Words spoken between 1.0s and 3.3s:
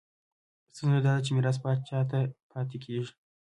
دا ده چې میراث پاچا ته پاتې کېږي.